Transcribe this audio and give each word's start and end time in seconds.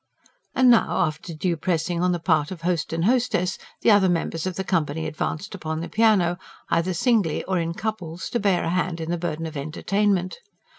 And 0.55 0.71
now, 0.71 1.01
after 1.05 1.31
due 1.31 1.55
pressing 1.55 2.01
on 2.01 2.11
the 2.11 2.17
part 2.17 2.49
of 2.49 2.61
host 2.63 2.91
and 2.91 3.05
hostess, 3.05 3.59
the 3.81 3.91
other 3.91 4.09
members 4.09 4.47
of 4.47 4.55
the 4.55 4.63
company 4.63 5.05
advanced 5.05 5.53
upon 5.53 5.81
the 5.81 5.89
piano, 5.89 6.39
either 6.71 6.95
singly 6.95 7.43
or 7.43 7.59
in 7.59 7.75
couples, 7.75 8.27
to 8.31 8.39
bear 8.39 8.63
a 8.63 8.71
hand 8.71 8.99
in 8.99 9.11
the 9.11 9.19
burden 9.19 9.45
of 9.45 9.55
entertainment. 9.55 10.39